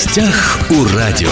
[0.00, 1.28] гостях у радио.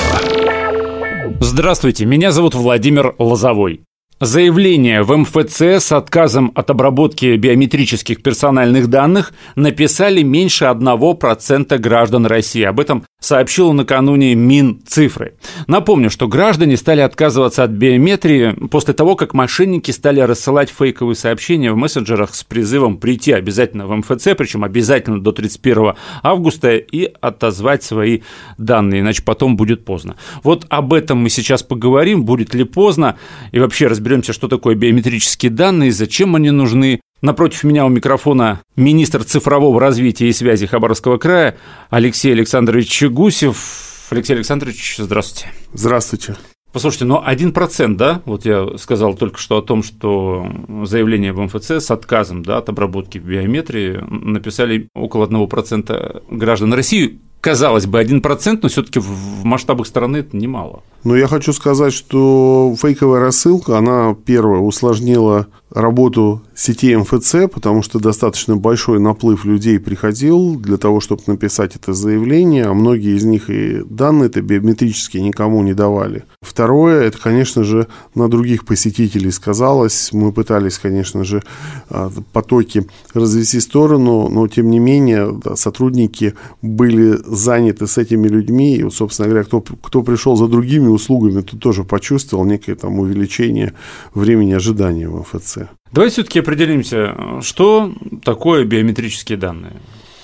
[1.41, 3.81] Здравствуйте, меня зовут Владимир Лозовой.
[4.21, 12.63] Заявление в МФЦ с отказом от обработки биометрических персональных данных написали меньше 1% граждан России.
[12.63, 15.35] Об этом сообщил накануне Минцифры.
[15.67, 21.71] Напомню, что граждане стали отказываться от биометрии после того, как мошенники стали рассылать фейковые сообщения
[21.71, 27.83] в мессенджерах с призывом прийти обязательно в МФЦ, причем обязательно до 31 августа и отозвать
[27.83, 28.21] свои
[28.57, 30.17] данные, иначе потом будет поздно.
[30.43, 33.19] Вот об этом мы сейчас поговорим, будет ли поздно,
[33.53, 37.01] и вообще разберемся что такое биометрические данные, зачем они нужны.
[37.21, 41.57] Напротив меня у микрофона министр цифрового развития и связи Хабаровского края
[41.91, 44.07] Алексей Александрович Гусев.
[44.11, 45.53] Алексей Александрович, здравствуйте.
[45.73, 46.37] Здравствуйте.
[46.73, 50.47] Послушайте, но один процент, да, вот я сказал только что о том, что
[50.85, 57.19] заявление в МФЦ с отказом да, от обработки биометрии написали около одного процента граждан России
[57.41, 60.83] казалось бы, 1%, но все-таки в масштабах страны это немало.
[61.05, 67.99] Но я хочу сказать, что фейковая рассылка, она, первое, усложнила работу сетей МФЦ, потому что
[67.99, 73.51] достаточно большой наплыв людей приходил для того, чтобы написать это заявление, а многие из них
[73.51, 76.25] и данные-то биометрические никому не давали.
[76.41, 80.11] Второе, это, конечно же, на других посетителей сказалось.
[80.13, 81.43] Мы пытались, конечно же,
[81.91, 88.91] а, потоки развести сторону, но, тем не менее, сотрудники были заняты с этими людьми, и,
[88.91, 93.75] собственно говоря, кто, кто пришел за другими услугами, тот тоже почувствовал некое там увеличение
[94.15, 95.58] времени ожидания в МФЦ.
[95.93, 97.93] Давайте все-таки определимся, что
[98.25, 99.75] такое биометрические данные.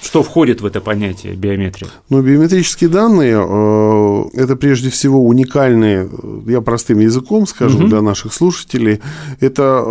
[0.05, 1.89] Что входит в это понятие биометрия?
[2.11, 6.11] Ну, биометрические данные э,– это прежде всего уникальные,
[6.47, 7.87] я простым языком скажу угу.
[7.89, 9.01] для наших слушателей,
[9.41, 9.83] это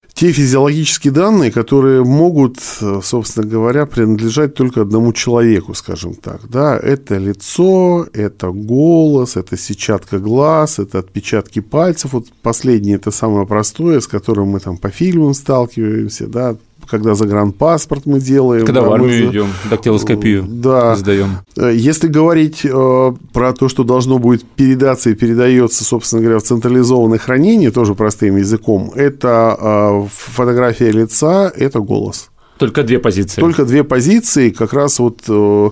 [0.00, 2.60] э, те физиологические данные, которые могут,
[3.02, 6.48] собственно говоря, принадлежать только одному человеку, скажем так.
[6.48, 12.12] Да, это лицо, это голос, это сетчатка глаз, это отпечатки пальцев.
[12.12, 16.54] Вот последнее это самое простое, с которым мы там по фильмам сталкиваемся, да,
[16.92, 18.66] когда загранпаспорт мы делаем.
[18.66, 19.32] Когда да, в армию мы...
[19.32, 20.94] идем, дактилоскопию да.
[20.94, 21.38] сдаем.
[21.56, 27.18] Если говорить э, про то, что должно будет передаться и передается, собственно говоря, в централизованное
[27.18, 32.28] хранение, тоже простым языком, это э, фотография лица, это голос.
[32.58, 33.40] Только две позиции.
[33.40, 35.70] Только две позиции, как раз вот э,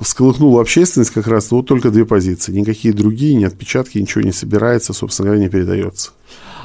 [0.00, 2.52] всколыхнула общественность, как раз вот только две позиции.
[2.52, 6.12] Никакие другие, ни отпечатки, ничего не собирается, собственно говоря, не передается.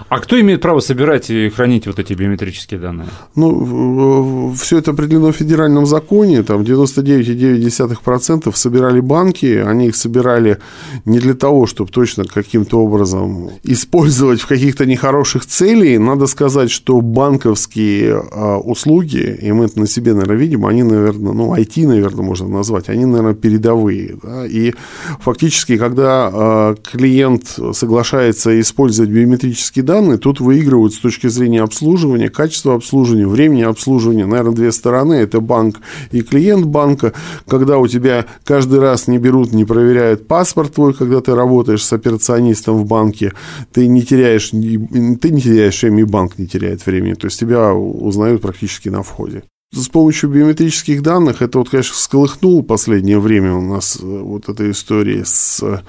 [0.09, 3.07] А кто имеет право собирать и хранить вот эти биометрические данные?
[3.35, 6.43] Ну, все это определено в федеральном законе.
[6.43, 9.63] Там 99,9% собирали банки.
[9.65, 10.57] Они их собирали
[11.05, 15.97] не для того, чтобы точно каким-то образом использовать в каких-то нехороших целей.
[15.97, 21.33] Надо сказать, что банковские а, услуги, и мы это на себе, наверное, видим, они, наверное,
[21.33, 24.17] ну, IT, наверное, можно назвать, они, наверное, передовые.
[24.21, 24.45] Да?
[24.45, 24.73] И
[25.19, 32.75] фактически, когда а, клиент соглашается использовать биометрические данные тут выигрывают с точки зрения обслуживания, качества
[32.75, 34.27] обслуживания, времени обслуживания.
[34.27, 35.15] Наверное, две стороны.
[35.15, 35.77] Это банк
[36.11, 37.13] и клиент банка.
[37.47, 41.91] Когда у тебя каждый раз не берут, не проверяют паспорт твой, когда ты работаешь с
[41.91, 43.33] операционистом в банке,
[43.73, 44.57] ты не теряешь, ты
[45.31, 47.15] не теряешь времени, и банк не теряет времени.
[47.15, 49.43] То есть тебя узнают практически на входе.
[49.73, 54.69] С помощью биометрических данных это вот, конечно, всколыхнуло последнее время у нас э, вот эта
[54.71, 55.83] история с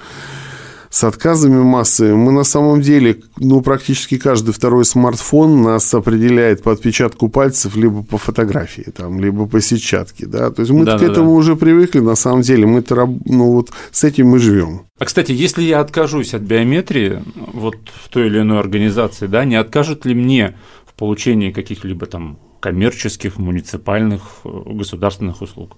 [0.89, 2.15] с отказами массы.
[2.15, 8.03] Мы на самом деле, ну, практически каждый второй смартфон нас определяет по отпечатку пальцев, либо
[8.03, 10.49] по фотографии, там, либо по сетчатке, да.
[10.49, 11.35] То есть мы да, к да, этому да.
[11.35, 12.83] уже привыкли, на самом деле, мы
[13.25, 14.81] ну, вот с этим мы живем.
[14.97, 17.23] А, кстати, если я откажусь от биометрии,
[17.53, 22.39] вот в той или иной организации, да, не откажут ли мне в получении каких-либо там
[22.59, 25.77] коммерческих, муниципальных, э, государственных услуг?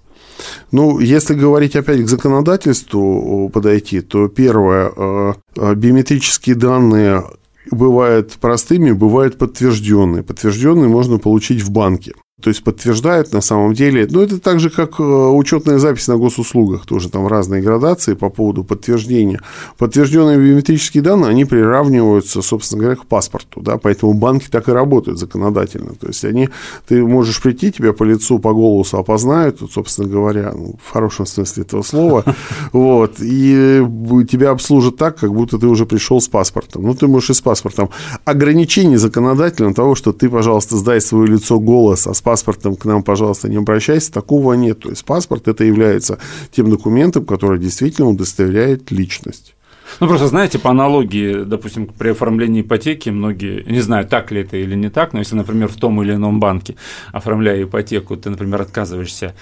[0.70, 7.24] Ну, если говорить опять к законодательству подойти, то первое, э, э, биометрические данные
[7.70, 10.22] бывают простыми, бывают подтвержденные.
[10.22, 14.06] Подтвержденные можно получить в банке то есть подтверждают на самом деле.
[14.10, 18.30] Но это так же, как э, учетная запись на госуслугах, тоже там разные градации по
[18.30, 19.40] поводу подтверждения.
[19.78, 25.18] Подтвержденные биометрические данные, они приравниваются, собственно говоря, к паспорту, да, поэтому банки так и работают
[25.18, 25.94] законодательно.
[25.94, 26.48] То есть они,
[26.88, 31.62] ты можешь прийти, тебя по лицу, по голосу опознают, собственно говоря, ну, в хорошем смысле
[31.62, 32.24] этого слова,
[32.72, 33.82] вот, и
[34.28, 36.82] тебя обслужат так, как будто ты уже пришел с паспортом.
[36.82, 37.90] Ну, ты можешь и с паспортом.
[38.24, 42.31] Ограничение законодательно того, что ты, пожалуйста, сдай свое лицо, голос, а с паспортом
[42.76, 44.80] к нам, пожалуйста, не обращайся, такого нет.
[44.80, 46.18] То есть паспорт это является
[46.50, 49.54] тем документом, который действительно удостоверяет личность.
[50.00, 54.56] Ну, просто знаете, по аналогии, допустим, при оформлении ипотеки многие, не знаю, так ли это
[54.56, 56.76] или не так, но если, например, в том или ином банке,
[57.12, 59.34] оформляя ипотеку, ты, например, отказываешься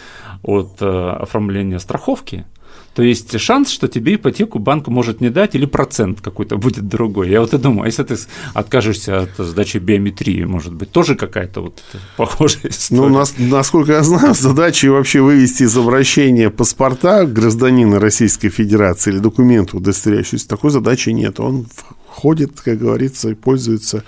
[0.42, 2.44] от э, оформления страховки,
[2.94, 7.30] То есть шанс, что тебе ипотеку банк может не дать, или процент какой-то будет другой.
[7.30, 8.16] Я вот и думаю, а если ты
[8.52, 11.82] откажешься от сдачи биометрии, может быть, тоже какая-то вот
[12.16, 13.02] похожая история?
[13.02, 19.18] Ну, нас, насколько я знаю, задача вообще вывести из обращения паспорта гражданина Российской Федерации или
[19.18, 21.38] документу удостоверяющегося, такой задачи нет.
[21.38, 21.66] Он
[22.08, 24.02] ходит, как говорится, и пользуется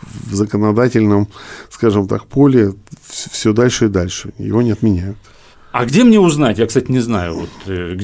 [0.00, 1.28] в законодательном,
[1.70, 2.72] скажем так, поле
[3.08, 4.32] все дальше и дальше.
[4.38, 5.18] Его не отменяют.
[5.72, 6.58] А где мне узнать?
[6.58, 7.34] Я, кстати, не знаю.
[7.34, 7.96] Вот, э,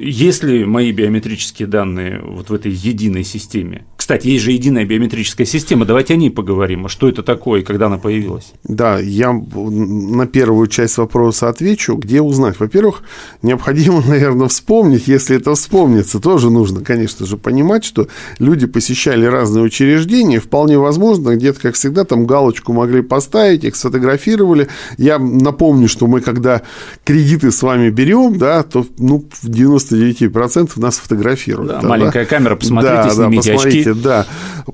[0.00, 3.86] есть ли мои биометрические данные вот в этой единой системе?
[4.12, 5.86] Кстати, есть же единая биометрическая система.
[5.86, 6.84] Давайте о ней поговорим.
[6.84, 8.52] А что это такое и когда она появилась?
[8.62, 11.94] Да, я на первую часть вопроса отвечу.
[11.96, 12.60] Где узнать?
[12.60, 13.04] Во-первых,
[13.40, 18.06] необходимо, наверное, вспомнить, если это вспомнится, тоже нужно, конечно же, понимать, что
[18.38, 20.40] люди посещали разные учреждения.
[20.40, 24.68] Вполне возможно, где-то, как всегда, там галочку могли поставить, их сфотографировали.
[24.98, 26.60] Я напомню, что мы, когда
[27.04, 31.68] кредиты с вами берем, да, то ну, в 99% нас фотографируют.
[31.68, 32.28] Да, да, маленькая да?
[32.28, 34.26] камера, посмотрите, да, снимите да, посмотрите, очки да.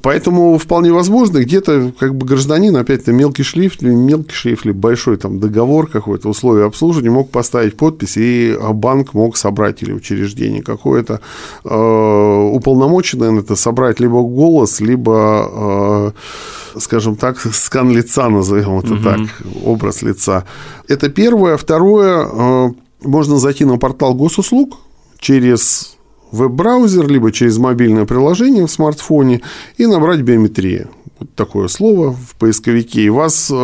[0.02, 5.40] Поэтому вполне возможно, где-то как бы гражданин, опять-то мелкий шрифт, мелкий шрифт, или большой там
[5.40, 11.20] договор какой-то, условия обслуживания, мог поставить подпись, и банк мог собрать или учреждение какое-то
[11.64, 16.12] э, уполномоченное на это собрать либо голос, либо
[16.74, 19.02] э, скажем так, скан лица, назовем это угу.
[19.02, 19.20] так,
[19.64, 20.44] образ лица.
[20.86, 21.56] Это первое.
[21.56, 22.68] Второе, э,
[23.02, 24.78] можно зайти на портал госуслуг
[25.18, 25.97] через
[26.32, 29.42] веб-браузер, либо через мобильное приложение в смартфоне
[29.76, 30.88] и набрать биометрия.
[31.18, 33.54] Вот такое слово в поисковике, и вас э,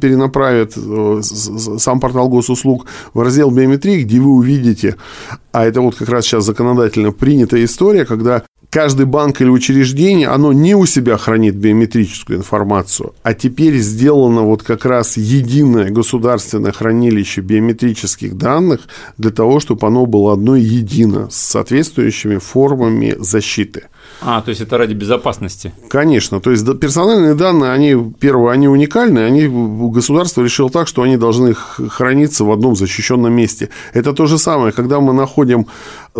[0.00, 4.96] перенаправят э, сам портал госуслуг в раздел биометрии, где вы увидите,
[5.52, 10.52] а это вот как раз сейчас законодательно принятая история, когда каждый банк или учреждение, оно
[10.52, 17.40] не у себя хранит биометрическую информацию, а теперь сделано вот как раз единое государственное хранилище
[17.40, 18.80] биометрических данных
[19.16, 23.84] для того, чтобы оно было одно едино с соответствующими формами защиты.
[24.20, 25.72] А, то есть это ради безопасности?
[25.88, 26.40] Конечно.
[26.40, 31.54] То есть персональные данные, они, первое, они уникальны, они, государство решило так, что они должны
[31.54, 33.68] храниться в одном защищенном месте.
[33.92, 35.66] Это то же самое, когда мы находим,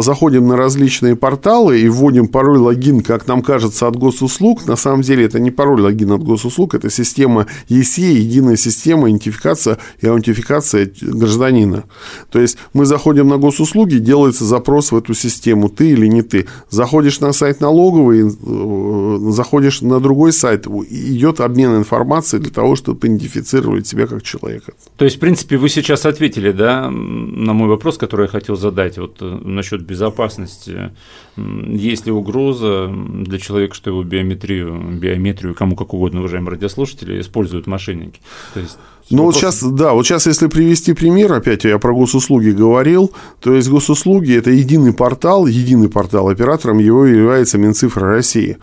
[0.03, 4.67] заходим на различные порталы и вводим пароль логин, как нам кажется, от госуслуг.
[4.67, 9.79] На самом деле это не пароль логин от госуслуг, это система ЕСЕ, единая система идентификация
[10.01, 11.85] и аутентификация гражданина.
[12.31, 16.47] То есть мы заходим на госуслуги, делается запрос в эту систему, ты или не ты.
[16.71, 23.07] Заходишь на сайт налоговый, э, заходишь на другой сайт, идет обмен информацией для того, чтобы
[23.07, 24.73] идентифицировать себя как человека.
[24.97, 28.99] То есть, в принципе, вы сейчас ответили, да, на мой вопрос, который я хотел задать,
[28.99, 30.93] вот э, насчет безопасности.
[31.37, 37.67] Есть ли угроза для человека, что его биометрию, биометрию, кому как угодно, уважаемые радиослушатели, используют
[37.67, 38.21] мошенники?
[38.55, 38.79] То есть
[39.11, 43.55] ну, вот сейчас, да, вот сейчас, если привести пример, опять я про госуслуги говорил, то
[43.55, 48.59] есть госуслуги– это единый портал, единый портал, оператором его является Минцифра России.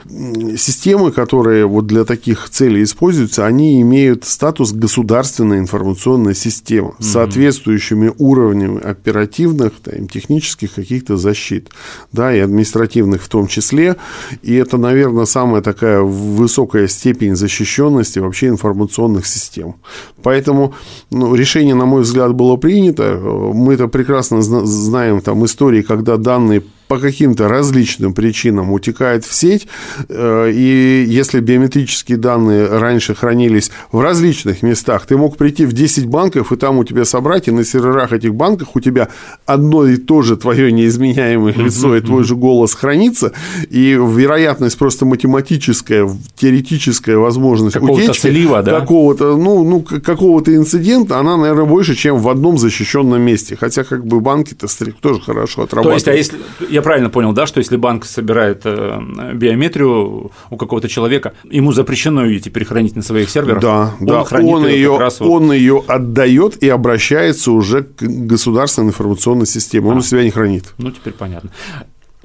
[0.55, 8.11] Системы, которые вот для таких целей используются, они имеют статус государственной информационной системы с соответствующими
[8.17, 11.69] уровнями оперативных, там, технических каких-то защит,
[12.11, 13.95] да, и административных в том числе.
[14.43, 19.75] И это, наверное, самая такая высокая степень защищенности вообще информационных систем.
[20.23, 20.73] Поэтому
[21.11, 23.19] ну, решение, на мой взгляд, было принято.
[23.53, 29.67] Мы это прекрасно знаем, там, истории, когда данные по каким-то различным причинам утекает в сеть,
[30.07, 36.05] э, и если биометрические данные раньше хранились в различных местах, ты мог прийти в 10
[36.05, 39.09] банков, и там у тебя собрать, и на серверах этих банков у тебя
[39.45, 43.31] одно и то же твое неизменяемое лицо и твой же голос хранится,
[43.69, 48.79] и вероятность просто математическая, теоретическая возможность какого-то утечки, слива, да?
[48.79, 53.55] какого-то, ну, ну, какого-то инцидента, она, наверное, больше, чем в одном защищенном месте.
[53.59, 54.67] Хотя, как бы, банки-то
[55.01, 56.03] тоже хорошо отрабатывают.
[56.03, 58.99] То есть, а если я правильно понял, да, что если банк собирает э,
[59.33, 63.61] биометрию у какого-то человека, ему запрещено ее теперь хранить на своих серверах?
[63.61, 64.23] Да, он да.
[64.31, 65.21] он, ее, вот...
[65.21, 69.87] он ее отдает и обращается уже к государственной информационной системе.
[69.87, 69.99] Он а.
[69.99, 70.65] у себя не хранит.
[70.77, 71.49] Ну, теперь понятно.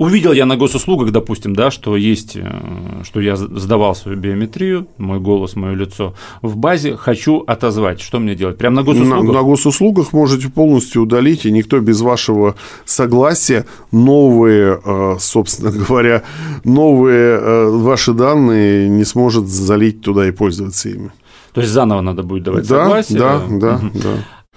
[0.01, 5.21] Увидел я на госуслугах, допустим, да, что есть, э, что я сдавал свою биометрию, мой
[5.21, 8.01] голос, мое лицо в базе, хочу отозвать.
[8.01, 8.57] Что мне делать?
[8.57, 9.25] Прямо на госуслугах?
[9.25, 12.55] На, на госуслугах можете полностью удалить, и никто без вашего
[12.87, 16.23] согласия новые, э, собственно говоря,
[16.65, 21.11] новые э, ваши данные не сможет залить туда и пользоваться ими.
[21.53, 23.19] То есть заново надо будет давать да, согласие?
[23.19, 23.91] Да, да, угу.
[24.03, 24.11] да.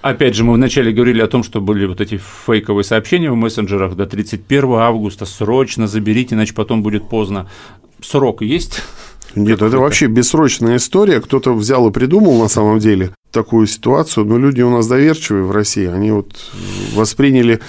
[0.04, 3.96] Опять же, мы вначале говорили о том, что были вот эти фейковые сообщения в мессенджерах
[3.96, 5.24] до 31 августа.
[5.24, 7.48] Срочно заберите, иначе потом будет поздно.
[8.02, 8.82] Срок есть?
[9.34, 11.22] Нет, это вообще бессрочная история.
[11.22, 14.24] Кто-то взял и придумал на самом деле такую ситуацию.
[14.24, 15.86] Но люди у нас доверчивые в России.
[15.86, 16.32] Они вот
[16.94, 17.60] восприняли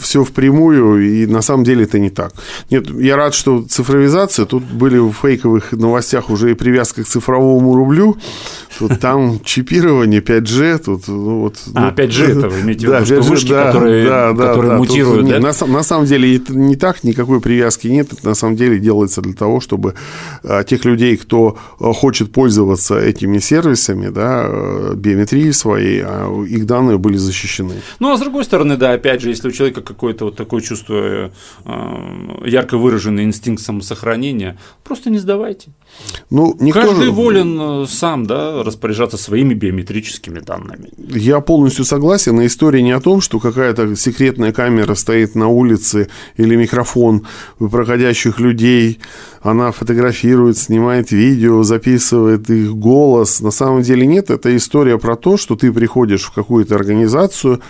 [0.00, 2.32] все впрямую, и на самом деле это не так.
[2.70, 7.74] Нет, я рад, что цифровизация, тут были в фейковых новостях уже и привязка к цифровому
[7.74, 8.16] рублю,
[8.78, 11.56] тут там чипирование, 5G, тут ну, вот...
[11.74, 14.78] А, 5G это вы имеете в виду, что вышки, да, которые, да, да, которые да,
[14.78, 15.38] мутируют, тут, да?
[15.38, 18.78] Нет, на, на самом деле это не так, никакой привязки нет, это на самом деле
[18.78, 19.94] делается для того, чтобы
[20.42, 26.98] а, тех людей, кто а, хочет пользоваться этими сервисами, да, биометрией своей, а их данные
[26.98, 27.74] были защищены.
[28.00, 31.30] Ну, а с другой стороны, да, опять же, если у человека какое-то вот такое чувство,
[31.64, 32.00] э,
[32.46, 35.68] ярко выраженный инстинкт самосохранения, просто не сдавайте.
[36.30, 37.10] Ну, никто Каждый же...
[37.10, 40.90] волен э, сам да, распоряжаться своими биометрическими данными.
[40.98, 42.40] Я полностью согласен.
[42.40, 47.26] И история не о том, что какая-то секретная камера стоит на улице или микрофон
[47.58, 48.98] проходящих людей,
[49.42, 53.40] она фотографирует, снимает видео, записывает их голос.
[53.40, 54.30] На самом деле нет.
[54.30, 57.60] Это история про то, что ты приходишь в какую-то организацию,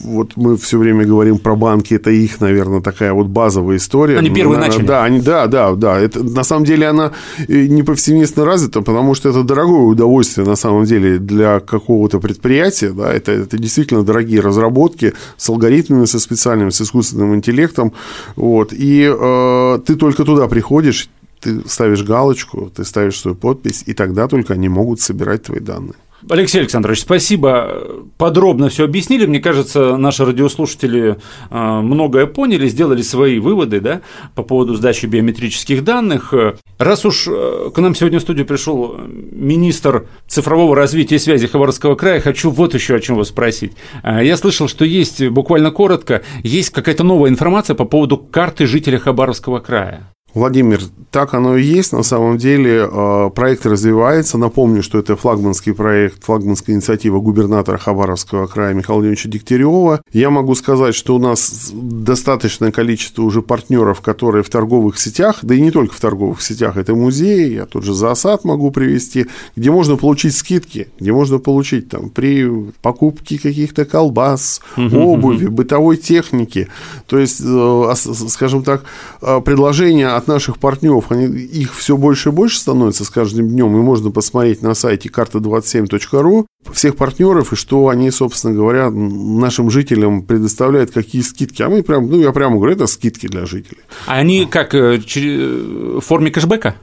[0.00, 4.18] вот мы все время говорим про банки, это их, наверное, такая вот базовая история.
[4.18, 4.86] Они первые наверное, начали.
[4.86, 6.00] Да, они, да, да, да.
[6.00, 7.12] Это, на самом деле она
[7.48, 12.90] не повсеместно развита, потому что это дорогое удовольствие, на самом деле, для какого-то предприятия.
[12.90, 17.92] Да, это, это действительно дорогие разработки с алгоритмами, со специальным, с искусственным интеллектом.
[18.36, 21.08] Вот, и э, ты только туда приходишь,
[21.40, 25.94] ты ставишь галочку, ты ставишь свою подпись, и тогда только они могут собирать твои данные.
[26.30, 28.06] Алексей Александрович, спасибо.
[28.16, 29.26] Подробно все объяснили.
[29.26, 31.18] Мне кажется, наши радиослушатели
[31.50, 34.00] а, многое поняли, сделали свои выводы да,
[34.34, 36.32] по поводу сдачи биометрических данных.
[36.78, 41.94] Раз уж э, к нам сегодня в студию пришел министр цифрового развития и связи Хабаровского
[41.94, 43.72] края, хочу вот еще о чем вас спросить.
[44.02, 48.98] А, я слышал, что есть, буквально коротко, есть какая-то новая информация по поводу карты жителя
[48.98, 50.13] Хабаровского края.
[50.34, 50.80] Владимир,
[51.12, 51.92] так оно и есть.
[51.92, 54.36] На самом деле э, проект развивается.
[54.36, 60.02] Напомню, что это флагманский проект, флагманская инициатива губернатора Хабаровского края Михаила Леонидовича Дегтярева.
[60.12, 65.54] Я могу сказать, что у нас достаточное количество уже партнеров, которые в торговых сетях, да
[65.54, 69.70] и не только в торговых сетях, это музеи, я тот же Заосад могу привести, где
[69.70, 76.66] можно получить скидки, где можно получить там при покупке каких-то колбас, обуви, бытовой техники.
[77.06, 77.94] То есть, э,
[78.28, 78.82] скажем так,
[79.22, 83.76] э, предложение от наших партнеров, они, их все больше и больше становится с каждым днем,
[83.76, 90.22] и можно посмотреть на сайте карта27.ру всех партнеров, и что они, собственно говоря, нашим жителям
[90.22, 91.62] предоставляют, какие скидки.
[91.62, 93.80] А мы прям, ну, я прямо говорю, это скидки для жителей.
[94.06, 96.76] А они как, э, в форме кэшбэка?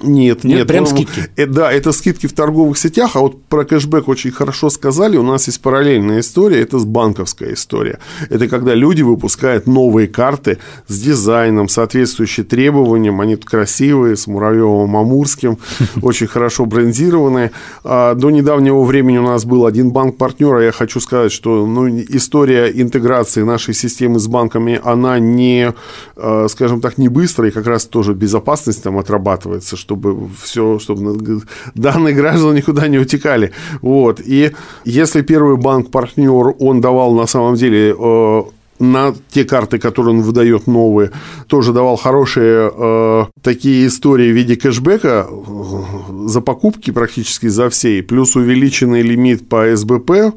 [0.00, 0.68] Нет, нет, нет.
[0.68, 1.28] Прям скидки.
[1.36, 5.16] Э, да, это скидки в торговых сетях, а вот про кэшбэк очень хорошо сказали.
[5.16, 7.98] У нас есть параллельная история, это банковская история.
[8.30, 13.20] Это когда люди выпускают новые карты с дизайном, соответствующие требованиям.
[13.20, 15.58] Они красивые, с Муравьевым Амурским,
[16.02, 17.50] очень хорошо брендированные.
[17.82, 21.88] А до недавнего времени у нас был один банк-партнер, а я хочу сказать, что ну,
[21.88, 25.74] история интеграции нашей системы с банками, она не,
[26.16, 31.40] э, скажем так, не быстрая, и как раз тоже безопасность там отрабатывается, чтобы все, чтобы
[31.74, 33.52] данные граждан никуда не утекали.
[33.80, 34.20] Вот.
[34.20, 34.52] И
[34.84, 38.42] если первый банк-партнер, он давал на самом деле э,
[38.78, 41.10] на те карты, которые он выдает новые,
[41.46, 48.02] тоже давал хорошие э, такие истории в виде кэшбэка э, за покупки практически за все,
[48.02, 50.34] плюс увеличенный лимит по СБП,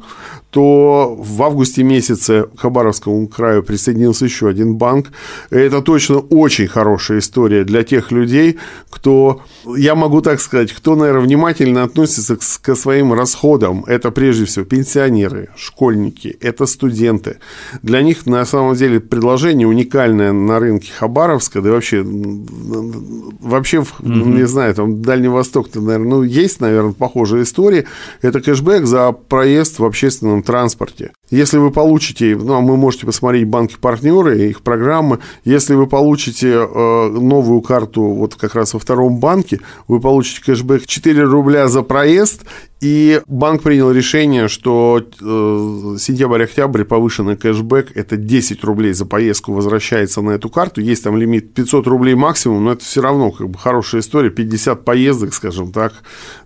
[0.51, 5.07] то в августе месяце к Хабаровскому краю присоединился еще один банк.
[5.49, 11.21] Это точно очень хорошая история для тех людей, кто, я могу так сказать, кто, наверное,
[11.21, 13.85] внимательно относится к, к своим расходам.
[13.87, 17.37] Это прежде всего пенсионеры, школьники, это студенты.
[17.81, 23.87] Для них на самом деле предложение уникальное на рынке Хабаровска, да и вообще, вообще, угу.
[24.01, 27.85] не знаю, там Дальний Восток, наверное, ну, есть, наверное, похожая история.
[28.21, 31.11] Это кэшбэк за проезд в общественном транспорте.
[31.29, 37.09] Если вы получите, ну, а вы можете посмотреть банки-партнеры, их программы, если вы получите э,
[37.09, 42.43] новую карту вот как раз во втором банке, вы получите кэшбэк 4 рубля за проезд
[42.81, 50.21] и банк принял решение, что э, сентябрь-октябрь повышенный кэшбэк– это 10 рублей за поездку возвращается
[50.21, 50.81] на эту карту.
[50.81, 54.31] Есть там лимит 500 рублей максимум, но это все равно как бы хорошая история.
[54.31, 55.93] 50 поездок, скажем так,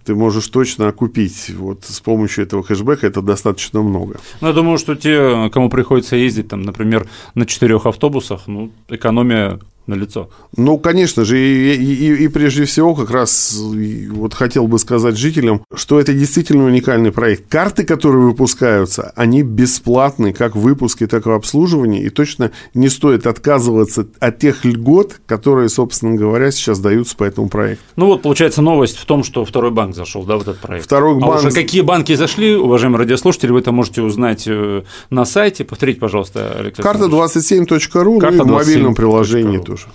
[0.06, 1.50] ты можешь точно окупить.
[1.50, 4.20] Вот с помощью этого кэшбэка это достаточно много.
[4.42, 9.60] Ну, я думаю, что те, кому приходится ездить, там, например, на четырех автобусах, ну, экономия
[9.88, 10.30] на лицо.
[10.58, 15.64] Ну, конечно же, и, и, и прежде всего как раз вот хотел бы сказать жителям,
[15.74, 17.50] что это действительно уникальный проект.
[17.50, 22.90] Карты, которые выпускаются, они бесплатны как в выпуске, так и в обслуживании, и точно не
[22.90, 27.84] стоит отказываться от тех льгот, которые, собственно говоря, сейчас даются по этому проекту.
[27.96, 30.86] Ну вот, получается, новость в том, что второй банк зашел, да, в этот проект.
[30.86, 31.40] Второй а банк...
[31.40, 35.64] уже какие банки зашли, уважаемые радиослушатели, вы это можете узнать э, на сайте.
[35.64, 39.88] Повторите, пожалуйста, Алексей Карта 27.ру, ну и в мобильном приложении тоже.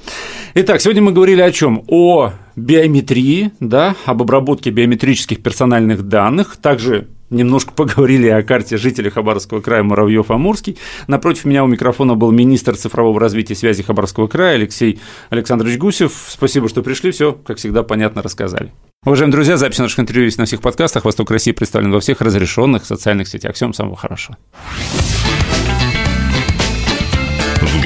[0.54, 1.84] Итак, сегодня мы говорили о чем?
[1.88, 9.60] О биометрии, да, об обработке биометрических персональных данных, также немножко поговорили о карте жителей Хабаровского
[9.60, 10.76] края Муравьев-Амурский.
[11.06, 16.12] Напротив меня у микрофона был министр цифрового развития связи Хабаровского края Алексей Александрович Гусев.
[16.28, 18.72] Спасибо, что пришли, все, как всегда, понятно рассказали.
[19.06, 21.04] Уважаемые друзья, запись наших интервью есть на всех подкастах.
[21.04, 23.54] Восток России представлен во всех разрешенных социальных сетях.
[23.54, 24.36] Всем самого хорошего.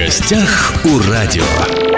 [0.04, 1.93] Гостях у радио.